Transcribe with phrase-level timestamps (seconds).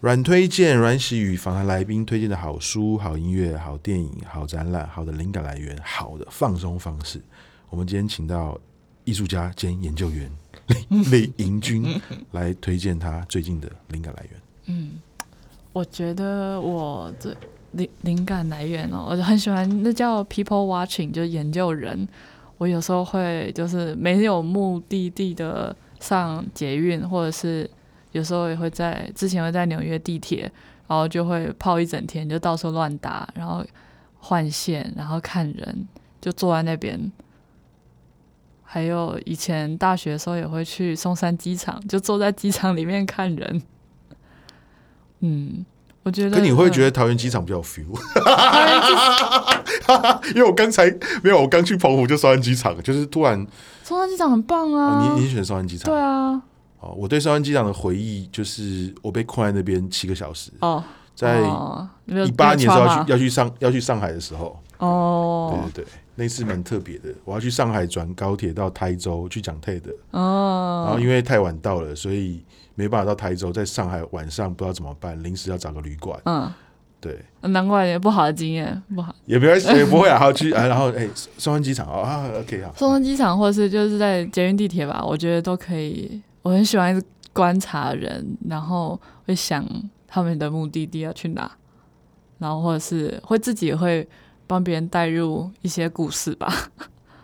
[0.00, 7.20] 软推荐，阮玺与访谈来宾推荐的好书、好音乐、好电影、好展览、好的灵感来源、好的放松方式。
[7.70, 8.56] 我们今天请到
[9.06, 10.30] 艺术家兼研究员
[10.66, 11.98] 李李盈君
[12.32, 14.40] 来推荐他最近的灵感来源。
[14.66, 14.90] 嗯，
[15.72, 17.34] 我觉得我这
[17.72, 22.06] 灵灵感来源哦，我就很喜欢那叫 people watching，就是研究人。
[22.58, 27.70] 我有时候会就是没有目的地的上捷运，或者是。
[28.12, 30.50] 有时候也会在之前会在纽约地铁，
[30.86, 33.62] 然后就会泡一整天，就到处乱打，然后
[34.18, 35.86] 换线，然后看人，
[36.18, 37.12] 就坐在那边。
[38.68, 43.62] 还有以前大学的时候也会去松山机场，就坐在机场里面看人。
[45.20, 45.64] 嗯，
[46.02, 46.36] 我觉得。
[46.36, 47.86] 可你会觉得桃园机场比较 feel？
[50.34, 50.84] 因为我刚才
[51.22, 53.46] 没有，我刚去澎湖就松山机场，就是突然。
[53.82, 54.98] 松山机场很棒啊！
[54.98, 55.90] 哦、你你选松山机场？
[55.90, 56.32] 对啊。
[56.80, 60.50] 哦，我对松山机场的回忆就是我被困在那边七个小时。
[60.60, 60.82] 哦，
[61.14, 61.40] 在
[62.04, 64.60] 一八年的时候要去要去上要去上海的时候。
[64.78, 67.14] 哦，对对对，那次蛮特别的。
[67.24, 69.82] 我要去上海转高铁到台州去讲 TED。
[70.10, 72.42] 哦，然后因为太晚到了，所以
[72.74, 76.20] 没办法到台州，在上海晚上不知道怎么办，临时要找个旅馆。
[76.24, 76.52] 嗯，
[77.00, 80.18] 对，难怪也不好的经验，不好也没关系， 也不会啊。
[80.18, 86.20] 然后去啊，然后哎，松山机场啊，OK 啊，松山机场或者是就是在捷运地铁吧，我觉得都可以。
[86.42, 89.66] 我很喜欢观察人，然后会想
[90.06, 91.50] 他们的目的地要去哪，
[92.38, 94.06] 然后或者是会自己会
[94.46, 96.52] 帮别人带入一些故事吧。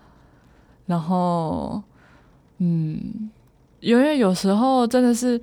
[0.86, 1.82] 然后，
[2.58, 3.30] 嗯，
[3.80, 5.40] 因为有时候真的是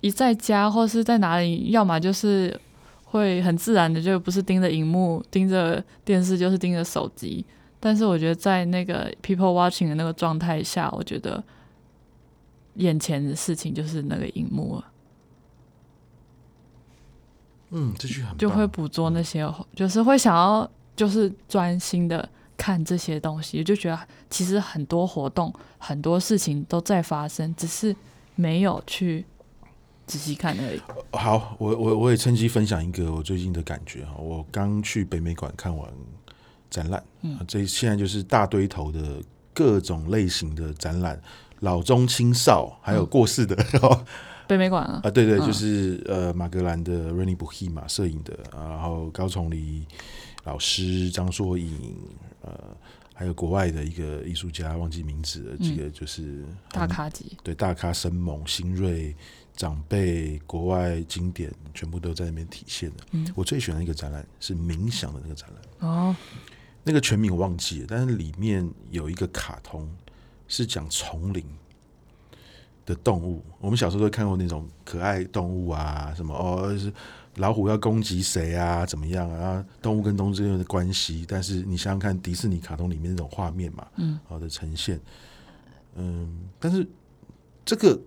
[0.00, 2.58] 一在家或是在哪里，要么就是
[3.04, 7.44] 会很自然的就不是盯着荧幕、盯着电视，就是盯着手机。
[7.80, 11.42] 但是我觉得在那个 people watching 的那个状态下，我觉得。
[12.78, 14.84] 眼前的事情就是那个荧幕了，
[17.70, 23.98] 嗯，这句很就会捕捉那些，嗯、就是会想要就是专心的看这些东西，就觉得
[24.30, 27.94] 其实很多活动、很多事情都在发生，只是
[28.34, 29.24] 没有去
[30.06, 30.80] 仔细看而已。
[31.12, 35.90] 好，我我我也趁机分享一个我最近的感觉哈，我刚去北美馆看完
[36.70, 39.22] 展览，嗯，这现在就是大堆头的
[39.52, 41.20] 各种类型的展览。
[41.60, 44.04] 老中青少，还有过世的，嗯、
[44.46, 49.86] 北美馆啊，啊，对对，就是、嗯、呃马格兰的 Rennie Buhey 嘛，摄影的，然后高崇黎
[50.44, 51.96] 老师、张硕颖，
[52.42, 52.52] 呃，
[53.14, 59.14] 还有国外的一个艺术家，忘记名字了，这个就是、嗯、大咖级，对，大咖生猛、新锐、
[59.56, 63.04] 长辈、国外经典，全部都在那边体现的。
[63.12, 65.90] 嗯，我最喜欢的一个展览是冥想的那个展览。
[65.90, 66.16] 哦，
[66.82, 69.88] 那个全名我忘记了，但是里面有一个卡通。
[70.46, 71.42] 是讲丛林
[72.86, 76.92] 的动物，我们小时候都看过那种可爱动物啊，什么哦，是
[77.36, 79.64] 老虎要攻击谁啊，怎么样啊？
[79.80, 85.00] 动物跟动物之间的关系，但是你想想看，迪士尼卡通里面那种画面嘛，嗯，好的呈现，
[85.94, 86.86] 嗯，但是
[87.64, 87.98] 这个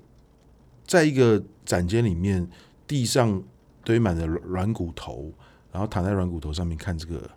[0.86, 2.48] 在一个展间里面，
[2.86, 3.42] 地上
[3.84, 5.34] 堆满了软骨头，
[5.72, 7.30] 然后躺在软骨头上面看这个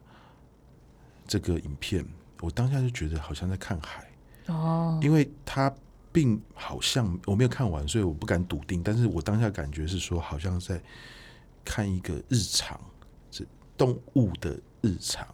[1.26, 2.04] 这个影片，
[2.40, 4.06] 我当下就觉得好像在看海。
[4.46, 5.72] 哦，因为它
[6.12, 8.82] 并好像我没有看完，所以我不敢笃定。
[8.82, 10.82] 但是我当下感觉是说，好像在
[11.64, 12.80] 看一个日常，
[13.30, 15.26] 是动物的日常，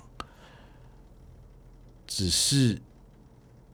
[2.06, 2.80] 只是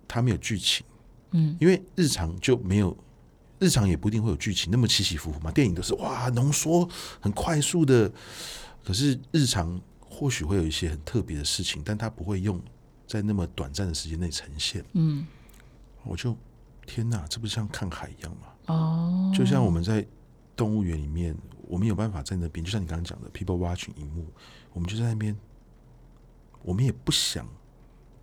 [0.07, 0.85] 它没有剧情。
[1.33, 2.97] 嗯，因为日常就没有，
[3.59, 5.51] 日常也不一定会有剧情，那么起起伏伏嘛。
[5.51, 6.89] 电影都是哇浓缩
[7.21, 8.13] 很快速的，
[8.85, 12.61] 可是日常或许会有一些很特别的事情，但它不会用。
[13.05, 15.27] 在那么短暂的时间内呈现，嗯，
[16.03, 16.35] 我就
[16.87, 18.47] 天哪，这不是像看海一样吗？
[18.67, 20.07] 哦，就像我们在
[20.57, 21.37] 动物园里面，
[21.69, 24.27] 我们有办法在那边，就像你刚刚讲的，people watching 萤幕，
[24.73, 25.37] 我们就在那边，
[26.63, 27.47] 我们也不想，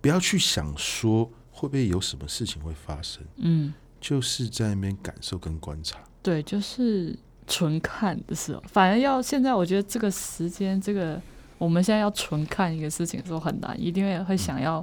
[0.00, 11.20] 不要去想说会不会有什么事情会发生，嗯，就是在那边感受跟观察，对，就是纯看的时候，反而要现在，我觉得这个时间这个。
[11.60, 14.82] 我们现在要纯看一个事情的时候很难，一定会会想要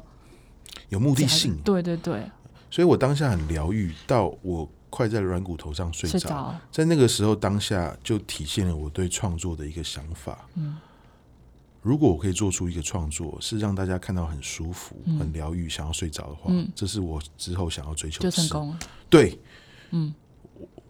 [0.90, 1.58] 有目的性。
[1.64, 2.22] 对对对，
[2.70, 10.48] 所以我当下很疗愈，到我快在软骨头上睡着，在那个时候当下就体现了我对创作的一个想法。
[10.56, 10.78] 嗯，
[11.82, 18.30] 如果我可以做出一个创作，是让大家看到很舒服、很疗愈、想要睡着的话，这是我之后想要追求的。
[18.30, 18.80] 就成功了。
[19.10, 19.40] 对，
[19.92, 20.14] 嗯。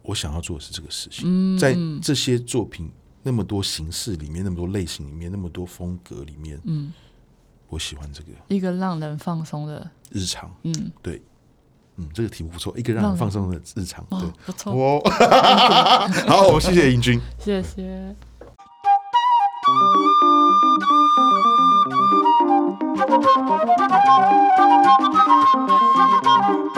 [0.02, 1.24] 我想要做的是这个事情。
[1.26, 2.90] 嗯，在这些作品
[3.22, 6.90] 那么多形式里面，那么多类型里面，那么多风格里面，嗯，
[7.68, 10.50] 我喜欢这个一个让人放松的日常。
[10.62, 11.20] 嗯，对，
[11.98, 14.04] 嗯，这个题目不错，一个让人放松的日常。
[14.10, 15.00] 对，不错。
[16.28, 18.14] 好，谢谢英军，谢谢。